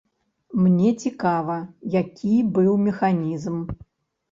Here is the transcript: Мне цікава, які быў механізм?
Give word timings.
Мне 0.61 0.89
цікава, 1.03 1.59
які 1.99 2.33
быў 2.57 2.73
механізм? 2.89 3.63